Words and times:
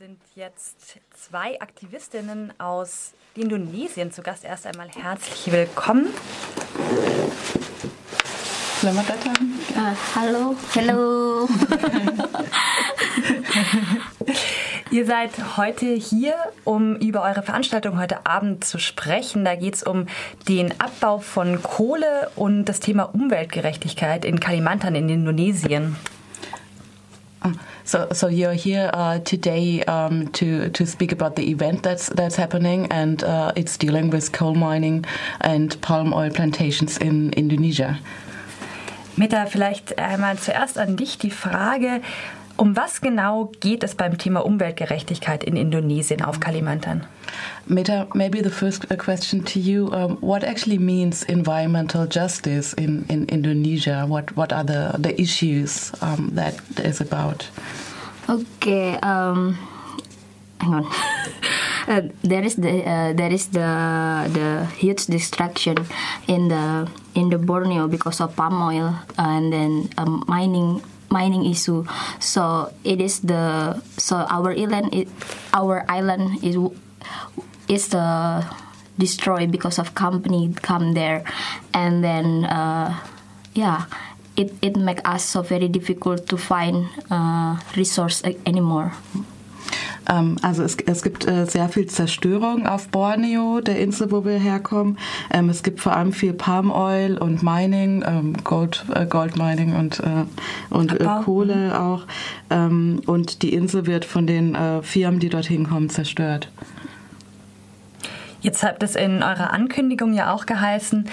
sind 0.00 0.18
jetzt 0.34 0.98
zwei 1.12 1.60
Aktivistinnen 1.60 2.54
aus 2.58 3.12
Indonesien 3.34 4.10
zu 4.10 4.22
Gast. 4.22 4.44
Erst 4.44 4.66
einmal 4.66 4.88
herzlich 4.88 5.52
willkommen. 5.52 6.06
Selamat 8.80 9.10
datang. 9.10 9.34
Uh, 9.76 9.94
hallo. 10.14 10.56
Hallo. 10.74 11.48
Ihr 14.90 15.04
seid 15.04 15.32
heute 15.58 15.84
hier, 15.84 16.34
um 16.64 16.96
über 16.96 17.22
eure 17.22 17.42
Veranstaltung 17.42 17.98
heute 17.98 18.24
Abend 18.24 18.64
zu 18.64 18.78
sprechen. 18.78 19.44
Da 19.44 19.54
geht 19.54 19.74
es 19.74 19.82
um 19.82 20.06
den 20.48 20.80
Abbau 20.80 21.18
von 21.18 21.62
Kohle 21.62 22.30
und 22.36 22.64
das 22.64 22.80
Thema 22.80 23.02
Umweltgerechtigkeit 23.02 24.24
in 24.24 24.40
Kalimantan 24.40 24.94
in 24.94 25.10
Indonesien. 25.10 25.96
Ah, 27.42 27.54
so, 27.84 28.06
so 28.12 28.28
you're 28.28 28.52
here 28.52 28.90
uh, 28.92 29.18
today 29.20 29.82
um, 29.84 30.28
to 30.32 30.68
to 30.70 30.84
speak 30.84 31.10
about 31.10 31.36
the 31.36 31.50
event 31.50 31.82
that's 31.82 32.08
that's 32.08 32.36
happening, 32.36 32.86
and 32.90 33.24
uh, 33.24 33.52
it's 33.56 33.78
dealing 33.78 34.10
with 34.10 34.32
coal 34.32 34.54
mining 34.54 35.06
and 35.40 35.80
palm 35.80 36.12
oil 36.12 36.30
plantations 36.30 36.98
in 36.98 37.32
Indonesia. 37.32 37.98
Meta, 39.16 39.46
vielleicht 39.46 39.98
einmal 39.98 40.36
zuerst 40.36 40.76
an 40.76 40.96
dich 40.96 41.16
die 41.16 41.30
Frage: 41.30 42.02
Um 42.58 42.76
was 42.76 43.00
genau 43.00 43.50
geht 43.60 43.84
es 43.84 43.94
beim 43.94 44.18
Thema 44.18 44.44
Umweltgerechtigkeit 44.44 45.42
in 45.42 45.56
Indonesien 45.56 46.20
auf 46.20 46.40
Kalimantan? 46.40 47.06
Meta, 47.68 48.08
maybe 48.14 48.40
the 48.40 48.50
first 48.50 48.86
question 48.98 49.42
to 49.44 49.60
you: 49.60 49.90
um, 49.92 50.16
What 50.20 50.44
actually 50.44 50.78
means 50.78 51.22
environmental 51.24 52.06
justice 52.06 52.72
in, 52.74 53.04
in 53.08 53.26
Indonesia? 53.28 54.04
What 54.08 54.36
what 54.36 54.52
are 54.52 54.64
the 54.64 54.94
the 54.98 55.18
issues 55.20 55.92
um, 56.00 56.30
that 56.34 56.54
is 56.80 57.00
about? 57.00 57.48
Okay. 58.28 58.96
Um, 59.02 59.58
hang 60.60 60.74
on. 60.74 60.84
uh, 61.88 62.02
there 62.22 62.42
is 62.42 62.56
the 62.56 62.84
uh, 62.84 63.12
there 63.12 63.32
is 63.32 63.48
the 63.48 63.70
the 64.30 64.66
huge 64.78 65.06
destruction 65.06 65.76
in 66.28 66.48
the 66.48 66.88
in 67.14 67.30
the 67.30 67.38
Borneo 67.38 67.88
because 67.88 68.20
of 68.20 68.36
palm 68.36 68.62
oil 68.62 68.94
and 69.18 69.52
then 69.52 69.88
um, 69.98 70.24
mining 70.26 70.82
mining 71.10 71.44
issue. 71.44 71.84
So 72.20 72.72
it 72.84 73.00
is 73.00 73.20
the 73.20 73.78
so 73.98 74.26
our 74.30 74.54
island 74.54 74.94
it, 74.94 75.08
our 75.52 75.84
island 75.88 76.42
is 76.42 76.56
is 77.70 77.88
the 77.88 78.44
destroyed 78.98 79.50
because 79.50 79.78
of 79.78 79.94
company 79.94 80.52
come 80.62 80.92
there 80.94 81.22
and 81.72 82.04
then 82.04 82.44
uh, 82.44 82.94
yeah 83.54 83.86
it 84.36 84.52
it 84.60 84.76
make 84.76 85.00
us 85.08 85.24
so 85.24 85.42
very 85.42 85.68
difficult 85.68 86.26
to 86.26 86.36
find 86.36 86.88
uh, 87.10 87.56
resource 87.76 88.22
anymore 88.44 88.92
Ähm, 90.08 90.36
also 90.42 90.62
es, 90.62 90.76
es 90.86 91.02
gibt 91.02 91.26
äh, 91.26 91.46
sehr 91.46 91.68
viel 91.68 91.86
Zerstörung 91.86 92.66
auf 92.66 92.88
Borneo, 92.88 93.60
der 93.60 93.78
Insel, 93.78 94.10
wo 94.10 94.24
wir 94.24 94.38
herkommen. 94.38 94.98
Ähm, 95.30 95.48
es 95.50 95.62
gibt 95.62 95.80
vor 95.80 95.94
allem 95.94 96.12
viel 96.12 96.32
Palm 96.32 96.70
Oil 96.70 97.18
und 97.18 97.42
Mining, 97.42 98.02
ähm, 98.06 98.34
Gold, 98.42 98.84
äh, 98.94 99.06
Gold 99.06 99.36
Mining 99.36 99.76
und, 99.76 100.00
äh, 100.00 100.24
und 100.70 100.98
Kohle 101.24 101.80
auch. 101.80 102.06
Ähm, 102.48 103.02
und 103.06 103.42
die 103.42 103.52
Insel 103.52 103.86
wird 103.86 104.04
von 104.04 104.26
den 104.26 104.56
Firmen, 104.82 105.20
die 105.20 105.28
dorthin 105.28 105.68
kommen, 105.68 105.90
zerstört. 105.90 106.48
Jetzt 108.40 108.62
habt 108.62 108.82
es 108.82 108.96
in 108.96 109.22
eurer 109.22 109.52
Ankündigung 109.52 110.12
ja 110.14 110.32
auch 110.32 110.46
geheißen, 110.46 111.08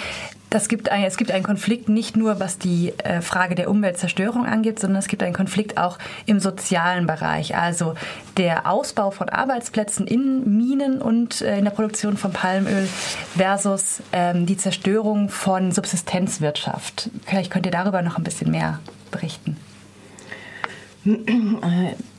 das 0.49 0.69
gibt 0.69 0.89
ein, 0.89 1.03
es 1.03 1.17
gibt 1.17 1.31
einen 1.31 1.43
Konflikt 1.43 1.89
nicht 1.89 2.15
nur, 2.15 2.39
was 2.39 2.57
die 2.57 2.93
äh, 2.99 3.21
Frage 3.21 3.55
der 3.55 3.69
Umweltzerstörung 3.69 4.45
angeht, 4.45 4.79
sondern 4.79 4.99
es 4.99 5.09
gibt 5.09 5.21
einen 5.21 5.33
Konflikt 5.33 5.77
auch 5.77 5.97
im 6.25 6.39
sozialen 6.39 7.05
Bereich. 7.05 7.57
Also 7.57 7.95
der 8.37 8.69
Ausbau 8.69 9.11
von 9.11 9.27
Arbeitsplätzen 9.27 10.07
in 10.07 10.57
Minen 10.57 11.01
und 11.01 11.41
äh, 11.41 11.57
in 11.57 11.65
der 11.65 11.71
Produktion 11.71 12.15
von 12.15 12.31
Palmöl 12.31 12.87
versus 13.35 14.01
ähm, 14.13 14.45
die 14.45 14.55
Zerstörung 14.55 15.27
von 15.27 15.73
Subsistenzwirtschaft. 15.73 17.09
Vielleicht 17.25 17.51
könnt 17.51 17.65
ihr 17.65 17.71
darüber 17.73 18.01
noch 18.01 18.17
ein 18.17 18.23
bisschen 18.23 18.49
mehr 18.49 18.79
berichten. 19.11 19.57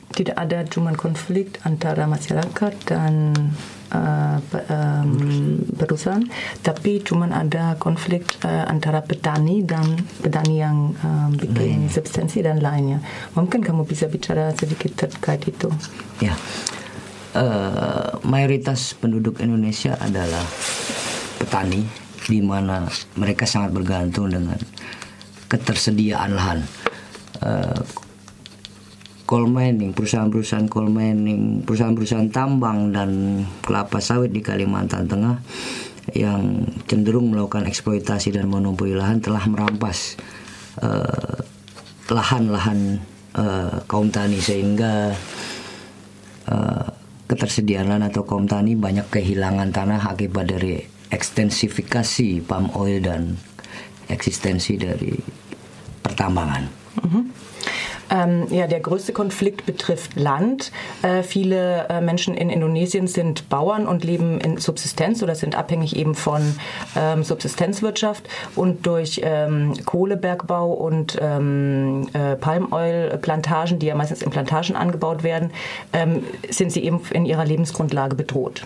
Tidak 0.09 0.35
ada 0.35 0.65
cuma 0.65 0.91
konflik 0.97 1.61
antara 1.63 2.09
masyarakat 2.09 2.73
dan 2.89 3.33
uh, 3.93 4.37
um, 4.69 5.09
perusahaan, 5.77 6.23
tapi 6.65 7.01
cuma 7.05 7.29
ada 7.29 7.77
konflik 7.77 8.25
uh, 8.45 8.65
antara 8.69 9.01
petani 9.05 9.61
dan 9.65 9.85
petani 10.21 10.61
yang 10.61 10.97
um, 11.01 11.29
bikin 11.37 11.85
Lain. 11.85 11.93
substansi 11.93 12.45
dan 12.45 12.61
lainnya. 12.61 13.01
Mungkin 13.37 13.61
kamu 13.61 13.85
bisa 13.85 14.09
bicara 14.09 14.53
sedikit 14.57 14.97
terkait 14.97 15.45
itu? 15.45 15.69
Ya, 16.21 16.33
uh, 17.37 18.17
mayoritas 18.25 18.97
penduduk 18.97 19.41
Indonesia 19.41 19.97
adalah 20.01 20.43
petani, 21.37 21.85
di 22.25 22.39
mana 22.41 22.85
mereka 23.17 23.45
sangat 23.45 23.73
bergantung 23.73 24.29
dengan 24.29 24.57
ketersediaan 25.49 26.31
lahan. 26.33 26.59
Uh, 27.39 27.81
coal 29.29 29.45
mining, 29.45 29.93
perusahaan-perusahaan 29.93 30.65
coal 30.65 30.89
mining, 30.89 31.61
perusahaan-perusahaan 31.61 32.33
tambang 32.33 32.89
dan 32.89 33.45
kelapa 33.61 34.01
sawit 34.01 34.33
di 34.33 34.41
Kalimantan 34.41 35.05
Tengah 35.05 35.37
yang 36.17 36.65
cenderung 36.89 37.29
melakukan 37.29 37.69
eksploitasi 37.69 38.33
dan 38.33 38.49
monopoli 38.49 38.97
lahan 38.97 39.21
telah 39.21 39.45
merampas 39.45 40.17
lahan-lahan 42.09 42.97
uh, 43.37 43.41
uh, 43.45 43.73
kaum 43.85 44.09
tani 44.09 44.41
sehingga 44.41 45.13
uh, 46.49 46.87
ketersediaan 47.29 47.85
lahan 47.85 48.09
atau 48.09 48.25
kaum 48.25 48.49
tani 48.49 48.73
banyak 48.73 49.05
kehilangan 49.13 49.69
tanah 49.69 50.09
akibat 50.09 50.49
dari 50.49 50.81
ekstensifikasi 51.13 52.41
palm 52.49 52.73
oil 52.73 52.97
dan 52.97 53.37
eksistensi 54.09 54.81
dari 54.81 55.13
pertambangan. 56.01 56.63
Mm 56.97 57.05
-hmm. 57.05 57.23
Ähm, 58.09 58.47
ja, 58.49 58.67
der 58.67 58.79
größte 58.79 59.13
Konflikt 59.13 59.65
betrifft 59.65 60.15
Land. 60.15 60.71
Äh, 61.01 61.23
viele 61.23 61.87
äh, 61.89 62.01
Menschen 62.01 62.35
in 62.35 62.49
Indonesien 62.49 63.07
sind 63.07 63.49
Bauern 63.49 63.87
und 63.87 64.03
leben 64.03 64.39
in 64.41 64.57
Subsistenz 64.57 65.21
oder 65.23 65.35
sind 65.35 65.55
abhängig 65.55 65.95
eben 65.95 66.15
von 66.15 66.55
ähm, 66.95 67.23
Subsistenzwirtschaft 67.23 68.27
und 68.55 68.85
durch 68.85 69.21
ähm, 69.23 69.73
Kohlebergbau 69.85 70.71
und 70.71 71.17
ähm, 71.21 72.07
äh, 72.13 72.35
Palmöl-Plantagen, 72.35 73.79
die 73.79 73.87
ja 73.87 73.95
meistens 73.95 74.21
in 74.21 74.29
Plantagen 74.29 74.75
angebaut 74.75 75.23
werden, 75.23 75.51
ähm, 75.93 76.23
sind 76.49 76.71
sie 76.71 76.83
eben 76.83 77.01
in 77.11 77.25
ihrer 77.25 77.45
Lebensgrundlage 77.45 78.15
bedroht. 78.15 78.65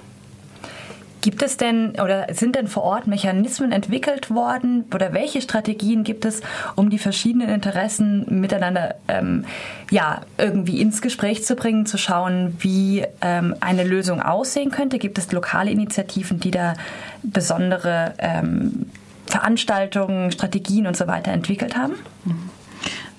Gibt 1.23 1.41
es 1.41 1.55
denn 1.55 1.91
oder 1.91 2.27
sind 2.33 2.57
denn 2.57 2.67
vor 2.67 2.83
Ort 2.83 3.07
Mechanismen 3.07 3.71
entwickelt 3.71 4.29
worden 4.29 4.83
oder 4.93 5.13
welche 5.13 5.41
Strategien 5.41 6.03
gibt 6.03 6.25
es, 6.25 6.41
um 6.75 6.89
die 6.89 6.97
verschiedenen 6.97 7.47
Interessen 7.47 8.41
miteinander 8.41 8.95
ähm, 9.07 9.45
ja, 9.89 10.19
irgendwie 10.37 10.81
ins 10.81 11.01
Gespräch 11.01 11.45
zu 11.45 11.55
bringen, 11.55 11.85
zu 11.85 11.97
schauen, 11.97 12.57
wie 12.59 13.05
ähm, 13.21 13.55
eine 13.61 13.85
Lösung 13.85 14.21
aussehen 14.21 14.69
könnte? 14.69 14.99
Gibt 14.99 15.17
es 15.17 15.31
lokale 15.31 15.71
Initiativen, 15.71 16.41
die 16.41 16.51
da 16.51 16.73
besondere 17.21 18.15
ähm, 18.17 18.87
Veranstaltungen, 19.25 20.29
Strategien 20.33 20.87
und 20.87 20.97
so 20.97 21.07
weiter 21.07 21.31
entwickelt 21.31 21.77
haben? 21.77 21.93
Mhm. 22.25 22.49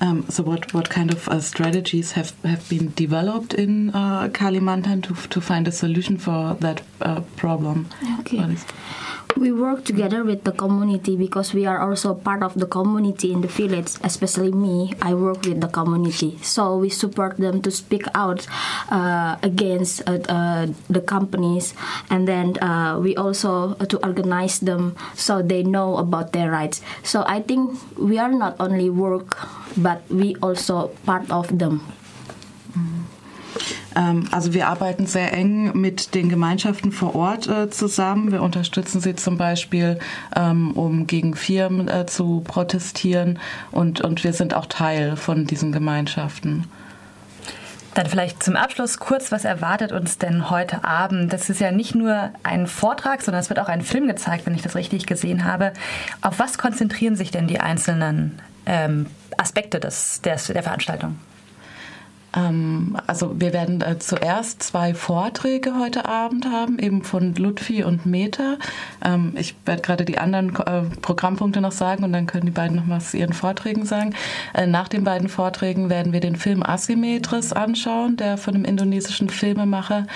Um, 0.04 0.26
so 0.28 0.42
what, 0.42 0.74
what 0.74 0.90
kind 0.90 1.10
of 1.10 1.26
uh, 1.28 1.40
strategies 1.40 2.12
have, 2.12 2.34
have 2.44 2.68
been 2.68 2.92
developed 2.92 3.54
in 3.54 3.88
uh, 3.90 4.28
Kalimantan 4.28 5.02
to, 5.04 5.28
to 5.28 5.40
find 5.40 5.66
a 5.66 5.72
solution 5.72 6.18
for 6.18 6.54
that 6.60 6.82
uh, 7.00 7.22
problem? 7.36 7.88
Okay. 8.20 8.38
We 9.36 9.50
work 9.50 9.84
together 9.84 10.22
with 10.22 10.44
the 10.44 10.52
community 10.52 11.16
because 11.16 11.52
we 11.52 11.66
are 11.66 11.82
also 11.82 12.14
part 12.14 12.42
of 12.42 12.54
the 12.54 12.66
community 12.66 13.32
in 13.32 13.40
the 13.40 13.48
village, 13.48 13.98
especially 14.02 14.52
me. 14.52 14.94
I 15.02 15.14
work 15.14 15.42
with 15.42 15.60
the 15.60 15.66
community. 15.66 16.38
So 16.40 16.78
we 16.78 16.88
support 16.88 17.36
them 17.38 17.60
to 17.62 17.70
speak 17.70 18.06
out 18.14 18.46
uh, 18.90 19.36
against 19.42 20.06
uh, 20.06 20.22
uh, 20.28 20.66
the 20.88 21.00
companies 21.00 21.74
and 22.10 22.28
then 22.28 22.56
uh, 22.62 23.00
we 23.02 23.16
also 23.16 23.74
uh, 23.80 23.86
to 23.86 23.98
organize 24.06 24.60
them 24.60 24.94
so 25.14 25.42
they 25.42 25.64
know 25.64 25.96
about 25.98 26.32
their 26.32 26.50
rights. 26.50 26.80
So 27.02 27.24
I 27.26 27.42
think 27.42 27.74
we 27.98 28.18
are 28.18 28.32
not 28.32 28.54
only 28.60 28.88
work 28.88 29.36
but 29.76 30.06
we 30.08 30.36
also 30.36 30.94
part 31.04 31.28
of 31.30 31.58
them. 31.58 31.82
Ähm, 33.96 34.28
also 34.30 34.54
wir 34.54 34.68
arbeiten 34.68 35.06
sehr 35.06 35.32
eng 35.32 35.78
mit 35.78 36.14
den 36.14 36.28
Gemeinschaften 36.28 36.92
vor 36.92 37.14
Ort 37.14 37.48
äh, 37.48 37.70
zusammen. 37.70 38.32
Wir 38.32 38.42
unterstützen 38.42 39.00
sie 39.00 39.14
zum 39.14 39.38
Beispiel, 39.38 39.98
ähm, 40.36 40.72
um 40.72 41.06
gegen 41.06 41.34
Firmen 41.34 41.88
äh, 41.88 42.06
zu 42.06 42.42
protestieren 42.44 43.38
und, 43.70 44.00
und 44.00 44.24
wir 44.24 44.32
sind 44.32 44.54
auch 44.54 44.66
Teil 44.66 45.16
von 45.16 45.46
diesen 45.46 45.72
Gemeinschaften. 45.72 46.64
Dann 47.94 48.06
vielleicht 48.06 48.42
zum 48.42 48.56
Abschluss 48.56 48.98
kurz, 48.98 49.30
was 49.30 49.44
erwartet 49.44 49.92
uns 49.92 50.18
denn 50.18 50.50
heute 50.50 50.82
Abend? 50.82 51.32
Das 51.32 51.48
ist 51.48 51.60
ja 51.60 51.70
nicht 51.70 51.94
nur 51.94 52.30
ein 52.42 52.66
Vortrag, 52.66 53.22
sondern 53.22 53.40
es 53.40 53.50
wird 53.50 53.60
auch 53.60 53.68
ein 53.68 53.82
Film 53.82 54.08
gezeigt, 54.08 54.46
wenn 54.46 54.54
ich 54.54 54.62
das 54.62 54.74
richtig 54.74 55.06
gesehen 55.06 55.44
habe. 55.44 55.72
Auf 56.20 56.40
was 56.40 56.58
konzentrieren 56.58 57.14
sich 57.14 57.30
denn 57.30 57.46
die 57.46 57.60
einzelnen 57.60 58.40
ähm, 58.66 59.06
Aspekte 59.36 59.78
des, 59.78 60.20
des, 60.22 60.48
der 60.48 60.64
Veranstaltung? 60.64 61.18
Ähm, 62.34 62.96
also 63.06 63.40
wir 63.40 63.52
werden 63.52 63.80
äh, 63.80 63.98
zuerst 63.98 64.62
zwei 64.62 64.94
Vorträge 64.94 65.78
heute 65.78 66.06
Abend 66.06 66.46
haben, 66.46 66.78
eben 66.78 67.02
von 67.02 67.34
Ludfi 67.34 67.84
und 67.84 68.06
Meta. 68.06 68.56
Ähm, 69.04 69.34
ich 69.36 69.54
werde 69.64 69.82
gerade 69.82 70.04
die 70.04 70.18
anderen 70.18 70.54
äh, 70.56 70.82
Programmpunkte 71.00 71.60
noch 71.60 71.72
sagen 71.72 72.04
und 72.04 72.12
dann 72.12 72.26
können 72.26 72.46
die 72.46 72.52
beiden 72.52 72.76
noch 72.76 72.88
was 72.88 73.12
zu 73.12 73.18
ihren 73.18 73.32
Vorträgen 73.32 73.84
sagen. 73.86 74.14
Äh, 74.54 74.66
nach 74.66 74.88
den 74.88 75.04
beiden 75.04 75.28
Vorträgen 75.28 75.90
werden 75.90 76.12
wir 76.12 76.20
den 76.20 76.36
Film 76.36 76.62
Asymmetris 76.62 77.52
anschauen, 77.52 78.16
der 78.16 78.36
von 78.36 78.54
einem 78.54 78.64
indonesischen 78.64 79.28
Filmemacher 79.28 80.06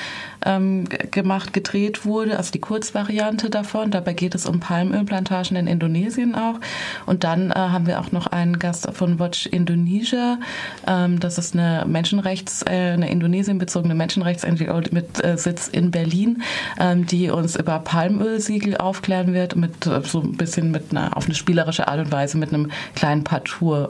ähm, 0.44 0.88
gemacht, 1.10 1.52
gedreht 1.52 2.04
wurde, 2.04 2.36
also 2.36 2.52
die 2.52 2.60
Kurzvariante 2.60 3.50
davon. 3.50 3.90
Dabei 3.90 4.12
geht 4.12 4.34
es 4.34 4.46
um 4.46 4.60
Palmölplantagen 4.60 5.56
in 5.56 5.66
Indonesien 5.66 6.34
auch. 6.34 6.60
Und 7.06 7.24
dann 7.24 7.50
äh, 7.50 7.54
haben 7.54 7.86
wir 7.86 8.00
auch 8.00 8.12
noch 8.12 8.26
einen 8.26 8.58
Gast 8.58 8.88
von 8.92 9.18
Watch 9.18 9.46
Indonesia. 9.46 10.38
Ähm, 10.86 11.20
das 11.20 11.38
ist 11.38 11.54
eine 11.54 11.84
Menschenrechts, 12.08 12.62
äh, 12.62 12.92
eine 12.92 13.10
Indonesien 13.10 13.58
bezogene 13.58 13.94
Menschenrechts-NGO 13.94 14.80
mit 14.92 15.22
äh, 15.22 15.36
Sitz 15.36 15.68
in 15.68 15.90
Berlin, 15.90 16.42
ähm, 16.80 17.06
die 17.06 17.28
uns 17.28 17.54
über 17.54 17.80
Palmölsiegel 17.80 18.78
aufklären 18.78 19.34
wird, 19.34 19.56
mit 19.56 19.86
äh, 19.86 20.00
so 20.02 20.22
ein 20.22 20.38
bisschen 20.38 20.70
mit 20.70 20.90
einer, 20.90 21.14
auf 21.18 21.26
eine 21.26 21.34
spielerische 21.34 21.86
Art 21.86 22.00
und 22.00 22.10
Weise, 22.10 22.38
mit 22.38 22.54
einem 22.54 22.70
kleinen 22.94 23.24
Parcours. 23.24 23.88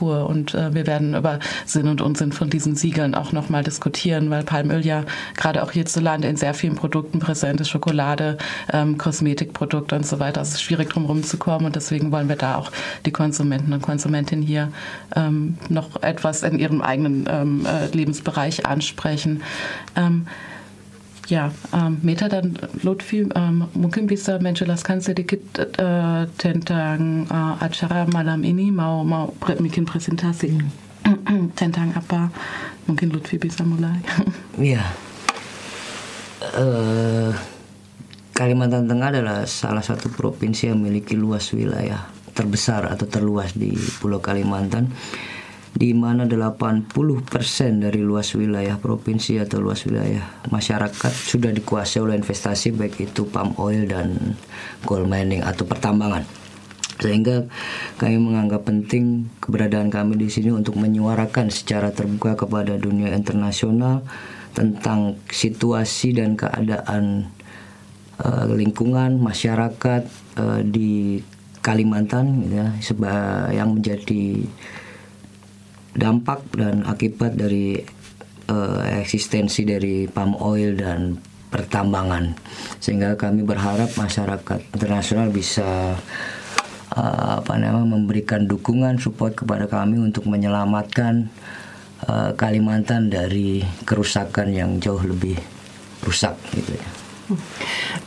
Und 0.00 0.54
wir 0.54 0.86
werden 0.86 1.14
über 1.14 1.38
Sinn 1.66 1.88
und 1.88 2.00
Unsinn 2.00 2.32
von 2.32 2.48
diesen 2.48 2.76
Siegeln 2.76 3.14
auch 3.14 3.32
nochmal 3.32 3.62
diskutieren, 3.62 4.30
weil 4.30 4.42
Palmöl 4.42 4.84
ja 4.84 5.04
gerade 5.36 5.62
auch 5.62 5.72
hierzulande 5.72 6.28
in 6.28 6.36
sehr 6.36 6.54
vielen 6.54 6.76
Produkten 6.76 7.18
präsent 7.18 7.60
ist, 7.60 7.68
Schokolade, 7.68 8.38
ähm, 8.72 8.96
Kosmetikprodukte 8.96 9.96
und 9.96 10.06
so 10.06 10.18
weiter. 10.18 10.40
Es 10.40 10.50
ist 10.50 10.62
schwierig 10.62 10.90
drum 10.90 11.04
rumzukommen 11.04 11.66
und 11.66 11.76
deswegen 11.76 12.12
wollen 12.12 12.28
wir 12.28 12.36
da 12.36 12.56
auch 12.56 12.70
die 13.04 13.12
Konsumenten 13.12 13.72
und 13.72 13.82
Konsumentinnen 13.82 14.44
hier 14.44 14.72
ähm, 15.14 15.58
noch 15.68 16.02
etwas 16.02 16.42
in 16.42 16.58
ihrem 16.58 16.80
eigenen 16.80 17.28
ähm, 17.28 17.49
äh, 17.66 17.90
Lebensbereich 17.90 18.66
ansprechen. 18.66 19.42
Ähm, 19.96 20.26
ya 21.30 21.54
um, 21.70 22.02
Meta 22.02 22.26
dan 22.26 22.58
Lutfi 22.82 23.22
um, 23.38 23.70
mungkin 23.78 24.10
bisa 24.10 24.42
menjelaskan 24.42 24.98
sedikit 24.98 25.40
uh, 25.78 26.26
tentang 26.34 27.30
uh, 27.30 27.54
acara 27.62 28.04
malam 28.10 28.42
ini 28.42 28.74
mau 28.74 29.06
mau 29.06 29.30
presentasi 29.38 30.58
hmm. 31.06 31.54
tentang 31.60 31.94
apa 31.94 32.34
mungkin 32.90 33.14
Lutfi 33.14 33.38
bisa 33.38 33.62
mulai 33.62 34.02
Iya 34.74 34.82
uh, 36.58 37.30
Kalimantan 38.34 38.90
Tengah 38.90 39.08
adalah 39.14 39.38
salah 39.46 39.86
satu 39.86 40.10
provinsi 40.10 40.66
yang 40.66 40.82
memiliki 40.82 41.14
luas 41.14 41.54
wilayah 41.54 42.10
terbesar 42.34 42.90
atau 42.90 43.06
terluas 43.06 43.54
di 43.54 43.74
Pulau 44.00 44.18
Kalimantan 44.18 44.90
di 45.70 45.94
mana 45.94 46.26
80% 46.26 46.90
dari 47.78 48.02
luas 48.02 48.34
wilayah 48.34 48.74
provinsi 48.74 49.38
atau 49.38 49.62
luas 49.62 49.86
wilayah 49.86 50.42
masyarakat 50.50 51.12
sudah 51.14 51.54
dikuasai 51.54 52.02
oleh 52.02 52.18
investasi 52.18 52.74
baik 52.74 52.98
itu 53.10 53.22
palm 53.30 53.54
oil 53.54 53.86
dan 53.86 54.34
gold 54.82 55.06
mining 55.06 55.46
atau 55.46 55.62
pertambangan. 55.62 56.26
Sehingga 57.00 57.48
kami 57.96 58.20
menganggap 58.20 58.68
penting 58.68 59.30
keberadaan 59.40 59.88
kami 59.88 60.20
di 60.20 60.28
sini 60.28 60.52
untuk 60.52 60.76
menyuarakan 60.76 61.48
secara 61.48 61.94
terbuka 61.96 62.36
kepada 62.36 62.76
dunia 62.76 63.16
internasional 63.16 64.04
tentang 64.52 65.16
situasi 65.32 66.12
dan 66.12 66.36
keadaan 66.36 67.32
uh, 68.20 68.44
lingkungan 68.52 69.16
masyarakat 69.16 70.02
uh, 70.36 70.60
di 70.60 71.22
Kalimantan 71.60 72.48
ya 72.48 72.72
yang 73.52 73.76
menjadi 73.76 74.48
dampak 75.94 76.46
dan 76.54 76.86
akibat 76.86 77.34
dari 77.34 77.78
uh, 78.50 78.82
eksistensi 79.02 79.66
dari 79.66 80.06
palm 80.06 80.38
oil 80.38 80.74
dan 80.78 81.18
pertambangan 81.50 82.30
sehingga 82.78 83.18
kami 83.18 83.42
berharap 83.42 83.90
masyarakat 83.98 84.70
internasional 84.78 85.34
bisa 85.34 85.98
uh, 86.94 87.30
apa 87.42 87.58
namanya 87.58 87.98
memberikan 87.98 88.46
dukungan 88.46 89.02
support 89.02 89.34
kepada 89.34 89.66
kami 89.66 89.98
untuk 89.98 90.30
menyelamatkan 90.30 91.26
uh, 92.06 92.30
Kalimantan 92.38 93.10
dari 93.10 93.66
kerusakan 93.82 94.54
yang 94.54 94.78
jauh 94.78 95.02
lebih 95.02 95.34
rusak 96.06 96.38
gitu 96.54 96.78
ya. 96.78 96.99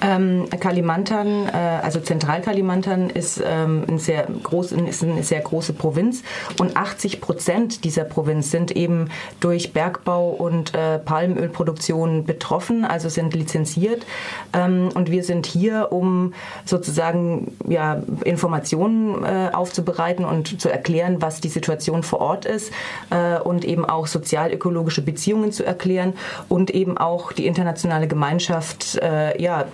Ähm, 0.02 0.50
Kalimantan, 0.60 1.48
äh, 1.48 1.52
also 1.82 2.00
Zentralkalimantan 2.00 3.10
ist, 3.10 3.42
ähm, 3.46 3.84
ein 3.88 4.00
sehr 4.00 4.28
groß, 4.44 4.74
ist 4.74 5.04
eine 5.04 5.24
sehr 5.24 5.40
große 5.40 5.74
Provinz 5.74 6.24
und 6.60 6.76
80 6.76 7.22
Prozent 7.22 7.84
dieser 7.86 8.04
Provinz 8.04 8.52
sind 8.52 8.72
eben 8.72 9.10
durch 9.40 9.72
Bergbau 9.72 10.30
und 10.30 10.74
äh, 10.74 11.00
Palmölproduktion 11.00 12.26
betroffen, 12.26 12.84
also 12.86 13.08
sind 13.08 13.34
lizenziert. 13.34 14.06
Ähm, 14.54 14.90
und 14.94 15.10
wir 15.10 15.24
sind 15.24 15.46
hier, 15.46 15.92
um 15.92 16.34
sozusagen 16.66 17.56
ja, 17.68 18.02
Informationen 18.26 19.24
äh, 19.24 19.52
aufzubereiten 19.54 20.26
und 20.26 20.60
zu 20.60 20.70
erklären, 20.70 21.22
was 21.22 21.40
die 21.40 21.50
Situation 21.50 22.04
vor 22.04 22.20
Ort 22.20 22.46
ist 22.46 22.72
äh, 23.10 23.40
und 23.40 23.64
eben 23.64 23.86
auch 23.86 24.08
sozialökologische 24.08 25.02
Beziehungen 25.02 25.52
zu 25.52 25.66
erklären 25.66 26.14
und 26.50 26.72
eben 26.72 26.98
auch 26.98 27.32
die 27.32 27.46
internationale 27.46 28.08
Gemeinschaft 28.08 28.98
äh, 28.98 29.13
äh, 29.14 29.42
ja, 29.42 29.66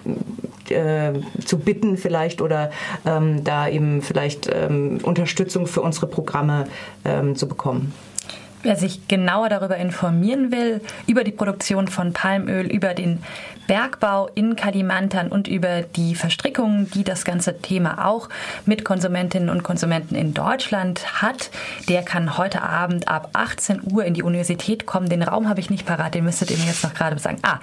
äh, 0.69 1.13
zu 1.45 1.59
bitten 1.59 1.97
vielleicht 1.97 2.41
oder 2.41 2.71
ähm, 3.06 3.44
da 3.44 3.68
eben 3.68 4.01
vielleicht 4.01 4.50
ähm, 4.53 5.00
Unterstützung 5.03 5.68
für 5.68 5.81
unsere 5.81 6.07
Programme 6.07 6.68
ähm, 7.06 7.36
zu 7.36 7.47
bekommen. 7.47 7.94
Wer 8.61 8.75
sich 8.75 9.07
genauer 9.07 9.47
darüber 9.47 9.77
informieren 9.77 10.51
will, 10.51 10.81
über 11.07 11.23
die 11.23 11.31
Produktion 11.31 11.88
von 11.88 12.11
Palmöl, 12.11 12.65
über 12.65 12.94
den 12.94 13.23
Bergbau 13.67 14.27
in 14.33 14.56
Kalimantan 14.56 15.29
und 15.29 15.47
über 15.47 15.83
die 15.83 16.15
Verstrickungen, 16.15 16.89
die 16.91 17.03
das 17.03 17.23
ganze 17.23 17.59
Thema 17.59 18.06
auch 18.06 18.27
mit 18.65 18.83
Konsumentinnen 18.83 19.50
und 19.50 19.63
Konsumenten 19.63 20.15
in 20.15 20.33
Deutschland 20.33 21.21
hat, 21.21 21.51
der 21.88 22.03
kann 22.03 22.38
heute 22.38 22.63
Abend 22.63 23.07
ab 23.07 23.29
18 23.33 23.81
Uhr 23.94 24.03
in 24.03 24.13
die 24.13 24.23
Universität 24.23 24.85
kommen. 24.85 25.07
Den 25.07 25.23
Raum 25.23 25.47
habe 25.47 25.59
ich 25.59 25.69
nicht 25.69 25.85
parat, 25.85 26.15
den 26.15 26.25
müsstet 26.25 26.51
ihr 26.51 26.57
mir 26.57 26.65
jetzt 26.65 26.83
noch 26.83 26.95
gerade 26.95 27.17
sagen. 27.19 27.38
Ah, 27.44 27.59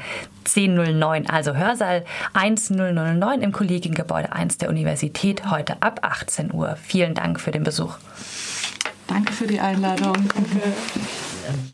1009, 0.47 1.29
also 1.29 1.57
Hörsaal 1.57 2.05
1009 2.33 3.43
im 3.43 3.53
Kollegiengebäude 3.53 4.33
1 4.33 4.59
der 4.59 4.71
Universität, 4.71 5.51
heute 5.51 5.83
ab 5.83 5.99
18 6.03 6.55
Uhr. 6.55 6.77
Vielen 6.81 7.15
Dank 7.15 7.41
für 7.41 7.51
den 7.51 7.65
Besuch. 7.65 7.99
Danke 9.07 9.33
für 9.33 9.47
die 9.47 9.61
Einladung. 9.61 10.15
Danke. 10.15 11.73